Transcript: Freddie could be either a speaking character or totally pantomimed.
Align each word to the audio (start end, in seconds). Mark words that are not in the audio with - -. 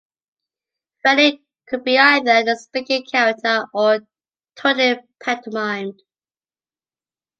Freddie 1.03 1.43
could 1.67 1.83
be 1.83 1.95
either 1.99 2.43
a 2.51 2.55
speaking 2.55 3.05
character 3.05 3.67
or 3.71 3.99
totally 4.55 4.99
pantomimed. 5.21 6.01